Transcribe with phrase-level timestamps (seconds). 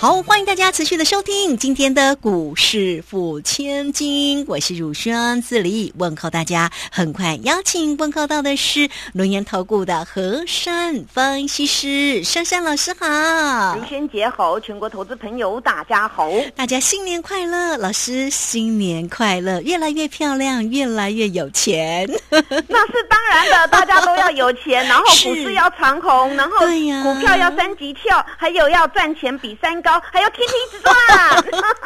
[0.00, 6.70] 好，欢迎大家持续的收听今天的股市付千金，我是汝轩自立问候大家。
[6.92, 12.22] 很快邀请问候到的是轮岩投顾的何山分析师。
[12.22, 26.58] 珊珊老师好，林轩姐好，全国投资朋友大家好，大家新年快乐，老师新年快乐，越来越漂亮，越来越有钱， 那是当然的，大家都要有钱，然后股市要长红，然后
[27.02, 30.94] 股票要三级跳，还有要赚钱比三高，还要天天一直赚。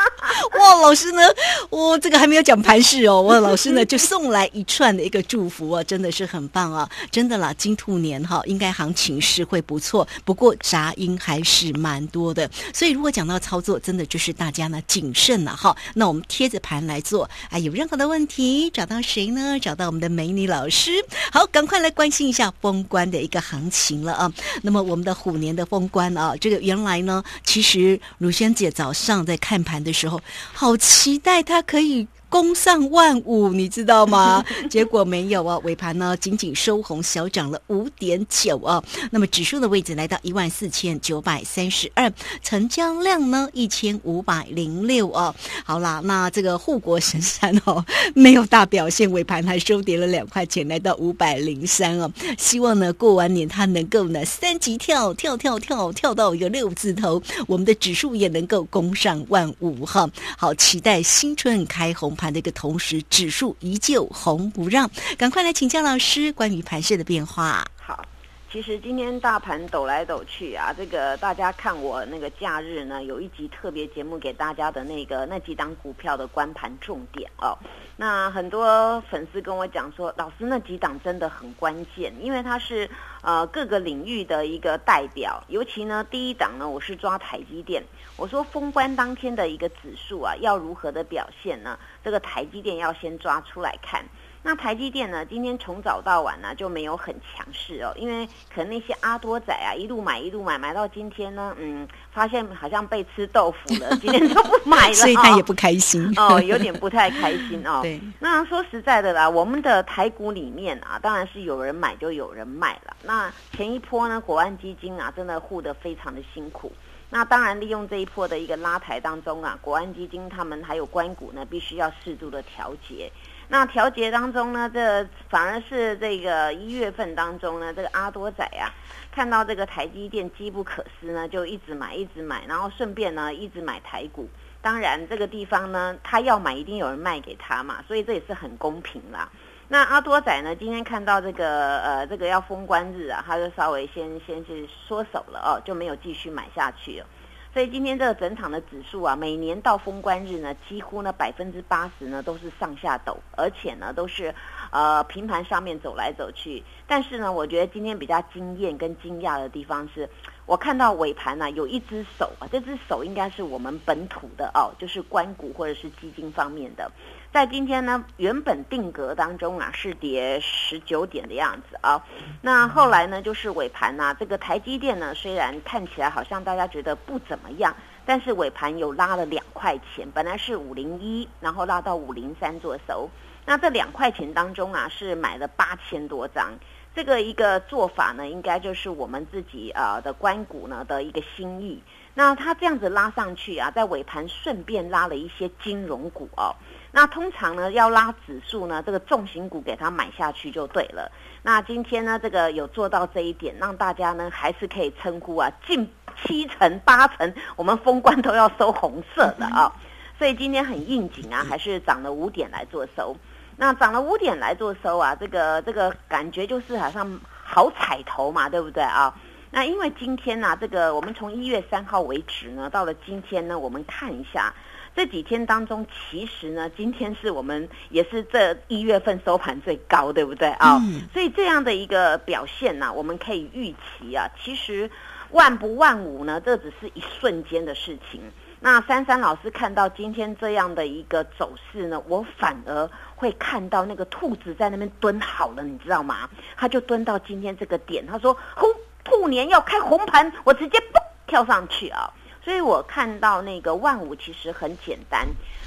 [0.59, 1.23] 哇，老师呢？
[1.71, 6.89] 我这个还没有讲盘势哦，哇老师呢就送来一串的一个祝福啊，真的是很棒啊！
[7.11, 12.49] 真的啦，金兔年哈，应该行情是会不错，不过杂音还是蛮多的。
[12.73, 15.77] 所以如果讲到操作，真的就是大家呢谨慎了哈。
[15.95, 19.59] 那我们贴着盘来做，哎，有任何的问题找到谁呢？
[19.61, 20.91] 找到我们的美女老师。
[21.33, 24.33] 好，赶快来关心一下封关的一个行情了啊。
[24.63, 30.14] 那么我们的虎年的封关啊，这个原来呢，其实乳轩姐早上在看盘的时候，
[30.53, 32.07] 好期待他可以。
[32.35, 34.45] 攻上万五，你知道吗？
[34.69, 38.83] 结果没有啊，尾盘呢仅仅收红，小涨了五点九啊。
[39.13, 45.33] 那么指数的位置来到一万四千九百三十二，成交量呢一千五百零六啊。
[45.65, 52.11] 好啦，那这个护国神山哦 没有大表现，尾盘还收跌了两块钱，来到五百零三哦。
[52.37, 60.11] 希望呢过完年它能够呢三级跳跳跳跳跳到一个六字头，我们的指数也能够攻上万五哈。
[60.37, 64.91] 好，期待新春开红盘的一个同时，指数依旧红不让。
[65.19, 67.65] 赶快来请教老师关于盘势的变化。
[67.77, 68.05] 好，
[68.51, 77.57] 其实今天大盘抖来抖去啊，这个大家看我那个假日呢，有一集特别节目给大家的那个那几档股票的关盘重点哦。
[77.97, 82.91] 那很多粉丝跟我讲说，老师那几档真的很关键，因为它是
[83.23, 85.43] 呃各个领域的一个代表。
[85.47, 87.85] 尤其呢，第一档呢，我是抓台积电。
[88.17, 91.79] 我说封关当天的一个指数啊，要如何的表现呢？
[92.03, 94.05] 这个台积电要先抓出来看。
[94.47, 107.81] 那台积电呢，今天从早到晚呢就没有很强势哦，因为可能那些阿多仔啊一路买一路买，买到今天呢，嗯，发现好像被吃豆腐了， 今天就不买了，所以他也不开心哦，有点不太开心哦。
[107.83, 112.95] 对，那说实在的啦，我们的台股里面啊，当然是有人买就有人卖了。
[113.03, 116.71] 那前一波呢，国安基金啊，真的护得非常的辛苦。
[117.11, 123.11] 那当然，利用这一波的一个拉抬当中啊，国安基金他们还有关股呢，必须要适度的调节。
[123.49, 128.73] 那调节当中呢，这反而是这个一月份当中呢，这个阿多仔啊，
[129.13, 134.29] 看到这个台积电机不可失呢，就一直买一直买，然后顺便呢一直买台股。
[134.63, 139.29] 当然，这个地方呢，他要买一定有人卖给他嘛，所以这也是很公平啦。
[139.69, 147.07] 那阿多仔呢，今天看到这个呃这个要封关日啊，他就稍微先先是缩手了哦，就没有继续买下去了。
[147.55, 154.35] 所以今天这个整场的指数啊，每年到封关日呢，几乎呢百分之八十呢都是上下抖，而且呢都是
[154.73, 156.65] 呃平盘上面走来走去。
[156.85, 160.11] 但是呢，我觉得今天比较惊艳跟惊讶的地方是，
[160.47, 166.91] 我看到尾盘呢有一只手啊，这只手应该是我们本土的哦，就是关股或者是基金方面的。
[167.35, 172.01] 在今天呢，原本定格当中啊是跌十九点的样子啊，
[172.43, 177.75] 那后来呢就是尾盘呐，这个台积电呢虽然看起来好像大家觉得不怎么样，
[178.07, 183.11] 但是尾盘有拉了两块钱，本来是五零一，然后拉到五零三做收，
[183.45, 186.53] 那这两块钱当中啊是买了八千多张，
[186.95, 191.83] 这个一个做法呢，应该就是我们自己啊的关股呢的一个心意。
[192.17, 196.55] 那它这样子拉上去啊，在尾盘顺便拉了一些金融股哦。
[196.97, 201.11] 那通常呢，要拉指数呢，这个重型股给它买下去就对了。
[201.43, 205.93] 那今天呢，这个有做到这一点，让大家呢还是可以称呼啊，近
[206.23, 209.73] 七成八成，我们封关都要收红色的啊。
[210.17, 213.17] 所以今天很应景啊，还是涨了五点来做收。
[213.57, 219.13] 那涨了五点来做收啊，这个这个感觉就是好像好彩头嘛，对不对啊？
[219.51, 224.55] 那因为今天呢，这个我们从一月三号为止呢，到了今天呢，我们看一下。
[224.97, 230.79] 这几天当中，其实呢，今天是我们也是这一月份收盘最高，对不对啊？
[230.83, 234.89] 嗯所以这样的一个表现呢、我们可以预期啊，其实
[235.31, 238.21] 万不万五呢，这只是一瞬间的事情。
[238.61, 246.31] 那珊珊老师看到今天这样的一个走势呢，我反而会看到那个兔子在那边蹲好了，你知道吗？
[246.57, 248.71] 他就蹲到今天这个点，他说红
[249.03, 252.11] 兔年要开红盘，我直接嘣跳上去啊！
[252.45, 255.27] 所以我看到那个万五其实很简单。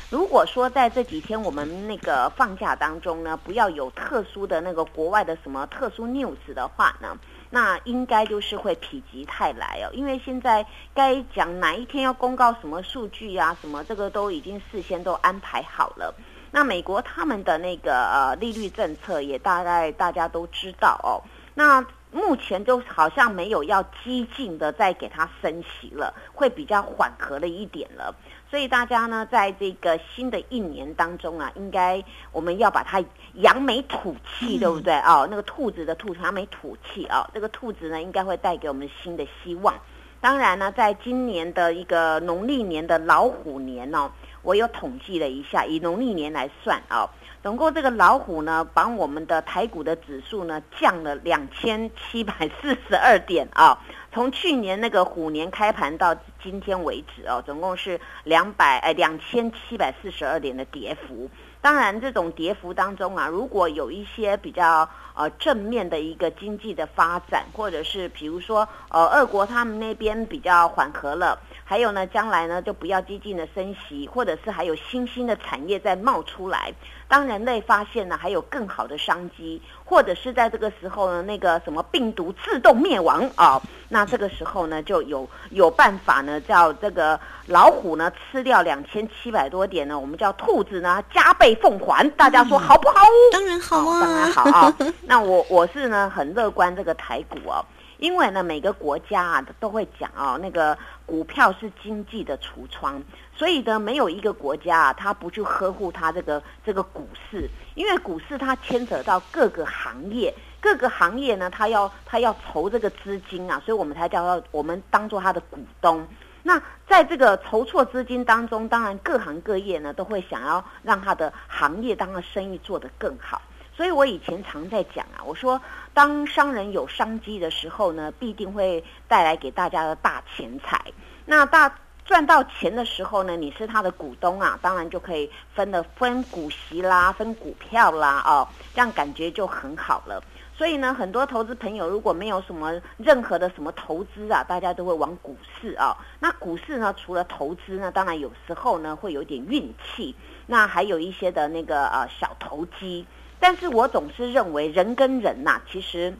[0.09, 7.17] 如果说在这几天我们那个放假当中呢，不要有特殊的那个国外的什么特殊 news 的话呢，
[7.49, 8.81] 那应该就是会否
[9.11, 9.89] 极泰来哦。
[9.91, 16.13] 因为现在该讲哪一天要公告什么数据啊，什么这个都已经事先都安排好了。
[16.51, 21.19] 那美国他们的那个呃利率政策也大概大家都知道哦。
[21.53, 28.15] 那目前就好像没有要激进的再给它升息了，会比较缓和了一点了。
[28.49, 32.01] 所以大家呢，在这个新的一年当中啊，应该
[32.31, 34.93] 我们要把它扬眉吐气，对不对？
[35.01, 39.75] 哦，那个兔子的兔，扬眉吐气啊、这个兔子呢，应该会带给我们新的希望。
[40.19, 44.09] 当然呢，在今年的一个农历年的老虎年哦，
[44.41, 47.07] 我有统计了一下，以农历年来算啊、
[47.47, 53.79] 总共这个老虎呢，把我们的台股的指数呢降了两千七百四十二点啊。
[54.11, 56.13] 从去年那个虎年开盘到
[56.43, 61.29] 今天为止哦，总共是两百哎两千七百四十二点的跌幅。
[61.61, 76.73] 当然，这种跌幅当中啊，如果有一些比较呃正面的一个经济的发展，或者是比如说呃俄国他们那边比较缓和了，还有呢将来呢就不要激进的升息，或者是还有新兴的产业在冒出来。
[77.09, 92.09] 当人类发现呢还有更好的商机，或者是在这个时候呢那个什么病毒自动灭亡 啊、那这个时候呢就有有办法呢叫这个老虎呢吃掉两千七百多点呢，我们叫兔子呢加倍奉还。
[92.11, 92.95] 大家说好不好？
[93.33, 94.77] 当然好啊，哦当然好啊。
[95.01, 97.59] 那我我是呢很乐观这个台股哦，
[97.97, 103.01] 因为呢每个国家啊都会讲哦，那个股票是经济的橱窗，
[103.35, 110.33] 所以呢没有一个国家啊它不去呵护它这个这个股市，因为股市它牵扯到各个行业。
[110.59, 116.05] 各个行业呢，它要它要筹这个资金啊，所以我们才叫它我们当做它的股东。
[116.41, 123.39] 那在这个筹措资金当中，当然各行各业呢都会想要让它的行业当然生意做得更好。
[123.77, 125.61] 所以我以前常在讲啊，我说
[125.93, 130.81] 当商人有商机的时候呢，必定会带来给大家的大钱财。
[131.27, 131.71] 那大
[132.03, 140.23] 赚到钱的时候呢，你是他的股东啊，当然就可以分的分股息啦，分股票啦，哦，这样感觉就很好了。
[140.55, 145.95] 所以呢，很多投资朋友如果没有什么任何的什么投资啊，大家都会往股市啊。
[146.19, 150.15] 那股市呢，除了投资呢，当然有时候呢会有点运气，
[150.47, 153.05] 那还有一些的那个呃小投机。
[153.39, 156.13] 但是我总是认为人跟人呐、其实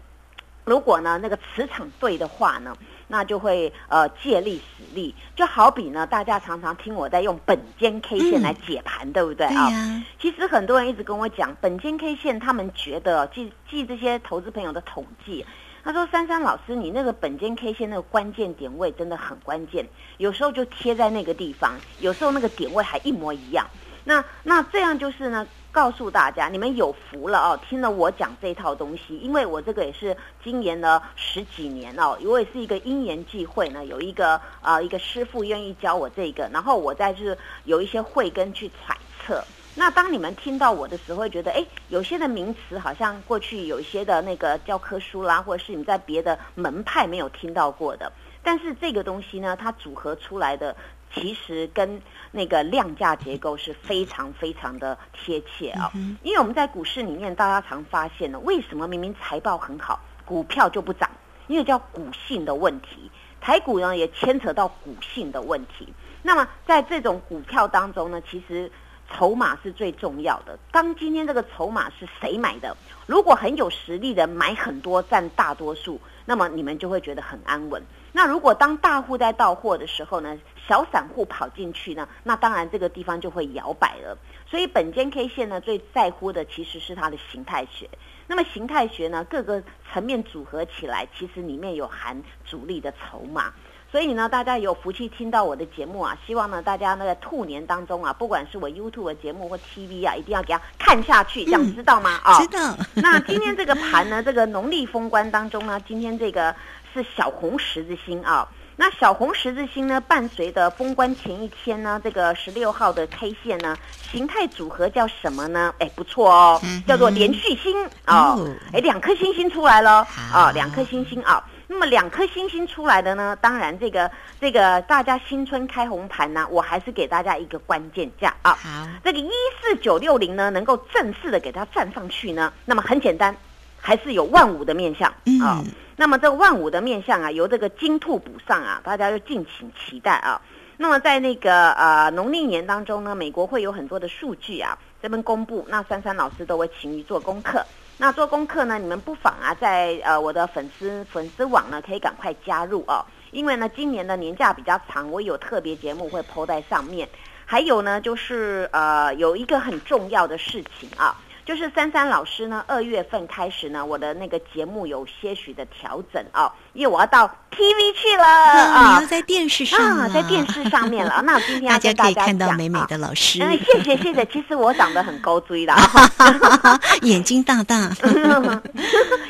[0.64, 2.76] 如果呢那个磁场对的话呢，
[3.08, 5.16] 那就会呃借力使力。
[5.36, 10.04] 就好比呢，大家常常听我在用本间 K 线来解盘，对不对对啊？
[10.20, 15.46] 其实很多人一直跟我讲，本间 K 线，他们觉得记记这些投资朋友的统计，
[15.84, 19.88] 他说：“珊珊老师，你那个本间 K 线那个关键点位真的很关键，
[20.18, 23.66] 有时候就贴在那个地方，有时候那个点位还一模一样。
[24.04, 25.48] 那那这样就是呢，
[25.78, 39.44] 告诉大家，你们有福了哦，听了我讲这套东西，因为我这个也是经研了十几年哦，我也是一个因缘际会呢，有一个呃一个师傅愿意教我这个，然后我再就是有一些慧根去揣测。
[39.76, 48.12] 那当你们听到我的时候，会觉得，哎，有些的名词好像过去有一些的那个教科书啦，或者是你在别的门派没有听到过的。
[48.42, 50.76] 但是这个东西呢，它组合出来的，
[51.14, 61.10] 其实跟那个量价结构是非常非常的贴切啊、嗯因为我们在股市里面，大家常发现呢，为什么明明财报很好，股票就不涨？
[61.48, 63.10] 因为叫股性的问题。
[63.40, 65.94] 台股呢也牵扯到股性的问题。
[66.22, 68.70] 那么在这种股票当中呢，其实
[69.10, 70.60] 筹码是最重要的。
[70.72, 72.76] 当今天这个筹码是谁买的？
[73.06, 77.82] 如果很有实力的买很多，占大多数，那么你们就会觉得很安稳。
[78.12, 84.18] 那如果当大户在到货的时候呢，小散户跑进去呢，那当然这个地方就会摇摆了。
[84.46, 87.90] 所以本间 K 线呢，最在乎的其实是它的形态学。
[88.28, 93.54] 那么形态学呢，各个层面组合起来，其实里面有含主力的筹码。
[93.90, 102.20] 所以呢，大家有福气听到我的节目啊，希望呢大家呢在兔年当中啊，不管是我 YouTube 的节目或 TV 啊，一定要给它看下去，这样嗯知道吗？
[102.24, 106.54] 啊、知道， 那今天这个盘呢，这个农历封关当中呢，今天这个
[106.94, 108.48] 是小红十字星啊。
[108.80, 113.76] 那小红十字星呢，伴随着封关前一天呢，这个十六号的 K 线呢，
[114.12, 115.74] 形态组合叫什么呢？
[115.80, 117.76] 哎，不错哦，叫做连续星
[118.06, 121.44] 哦，哎，两颗星星出来了啊，两颗星星啊。
[121.70, 123.38] 那么两颗星星出来的呢？
[123.42, 124.10] 当然，这个
[124.40, 128.54] 这个大家新春开红盘呢，我还是给大家一个关键价啊。
[128.54, 129.30] 好，这个一
[129.62, 133.36] 四九六零呢，能够正式的给它站上去呢，那么很简单，
[133.82, 135.62] 还是有万五的面相啊。
[135.98, 140.42] 那么这万五的面相啊，由这个金兔补上啊，大家就敬请期待啊。
[140.78, 147.66] 那么在那个呃农历年当中呢，美国会有很多的数据啊，这边公布，那珊珊老师都会勤于做功课。
[148.00, 148.78] 那做功课呢？
[148.78, 153.04] 你们不妨啊，在呃我的粉丝粉丝网呢，可以赶快加入哦。
[153.32, 157.10] 因为呢，今年的年假比较长，我有特别节目会抛在上面。
[157.44, 161.16] 还有呢，就是呃有一个很重要的事情啊。
[161.48, 171.22] 就是珊珊老师呢，二月份开始呢，我的那个节目有些许的调整哦，因为我要到 TV 去了啊，你要在电视上啊，在电视上面了。
[171.26, 174.26] 那我今天大家看到美美的老师，嗯，谢谢谢谢。
[174.26, 175.74] 其实我长得很高追的，
[177.04, 177.90] 眼睛大大，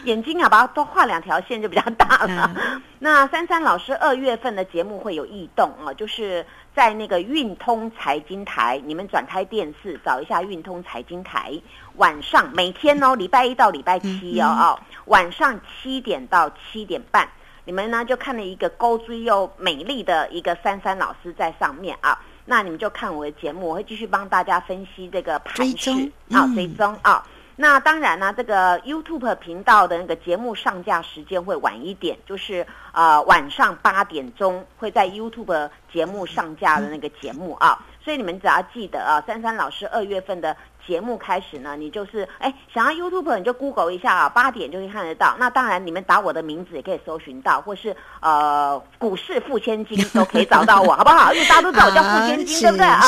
[0.06, 2.52] 眼睛啊，把它多画两条线就比较大了。
[2.98, 6.44] 那珊珊老师二月份的节目会有异动啊，就是
[6.78, 11.60] 在那个运通财经台，你们转开电视找一下运通财经台。
[11.96, 17.28] 晚上每天哦，礼拜一到礼拜七哦哦，晚上七点到七点半，
[17.66, 22.16] 你们呢就看了一个高追又美丽的一个珊珊老师在上面啊，
[22.46, 25.90] 那你们就看我的节目，我会继续帮大家分析这个盘势。
[26.30, 27.26] 啊，追踪啊。
[27.60, 40.56] 那当然呢，这个 YouTube 频道的那个节目上架时间会晚一点，就是呃晚上八点钟会在 YouTube 节目上架的那个节目啊，所以你们只要记得啊，珊珊老师二月份的。
[40.88, 45.36] 节目开始呢，你就是哎，想要 YouTube 你就 Google 一下啊，八点就可以看得到。
[45.38, 51.34] 那当然，你们打我的名字也可以搜寻到，或是呃股市付千金 都可以找到我，好不好？
[51.34, 53.02] 因为大家都知道我叫付千金，对不对啊？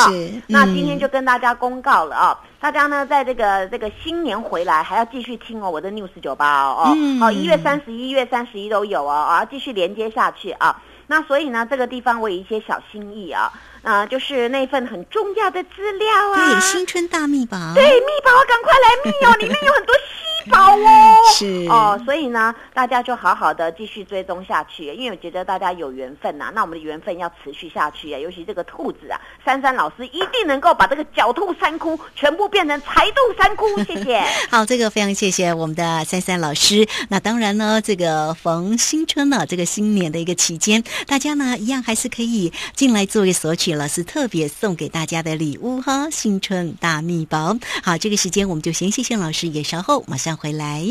[0.46, 10.82] 那今天就跟大家公告了啊，大家呢在这个这个新年回来还要继续听哦，我的 News 九八哦，哦一月三十一月三十一都有哦，啊继续连接下去啊。
[11.06, 13.50] 那所以呢，这个地方我有一些小心意啊。
[13.82, 16.36] 啊，就是那份很重要的资料啊！
[16.36, 17.56] 对，新春大密宝。
[17.74, 19.32] 对，密宝，赶快来密哦！
[19.38, 21.16] 里面有很多稀宝哦。
[21.34, 26.50] 是哦，所以呢，大家就好好的继续追踪下去，因为我觉得大家有缘分呐。
[26.54, 28.18] 那我们的缘分要持续下去啊！
[28.18, 33.66] 尤其这个兔子啊，珊珊老师一定能够把这个狡兔三窟全部变成财兔三窟。
[33.84, 34.20] 谢谢。
[34.50, 36.86] 好，这个非常谢谢我们的珊珊老师。
[37.08, 43.74] 那当然呢，这个逢新春呢，这个新年的一个期间，大家呢一样还是可以进来做一个索取。
[43.74, 47.56] 老师特别送给大家的礼物哈，新春大秘宝。
[47.82, 50.82] 好，这个时间我们就先谢谢老师，也稍后马上回来。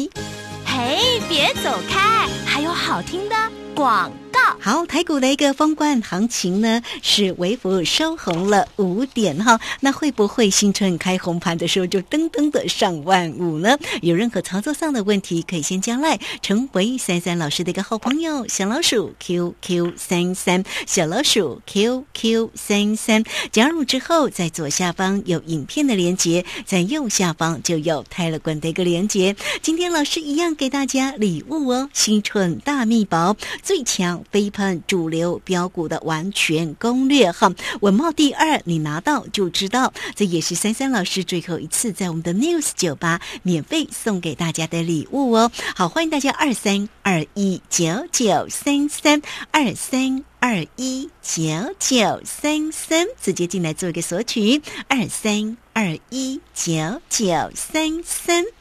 [0.65, 3.35] 嘿，别走开，还有好听的
[3.75, 4.11] 广。
[4.59, 9.59] 好，台股的一个封冠行情呢，是微幅收红了五点哈。
[9.79, 13.77] 那会不会新春开红盘的时候就噔噔的上万五呢？
[14.01, 23.23] 有任何操作上的问题，可以先加赖成为三三老师的一个好朋友，小老鼠 QQ 三三，小老鼠 QQ 三三。
[23.51, 29.35] 加入之后，在左下方有影片的连接，在右下方就有泰勒管的一个连接。
[29.61, 34.23] 今天老师一样给大家礼物哦，新春大秘宝最强。
[34.31, 45.51] 飞喷主流标股的完全攻略哈，稳茂第二，你拿到就知道，这也是三三老师最后一次在我们的 News 酒吧免费送给大家的礼物哦。
[45.75, 49.21] 好，欢迎大家二三二一九九三三
[49.51, 51.41] 二三二一九
[51.79, 58.58] 九三三直接进来做一个索取，二三二一九九三三。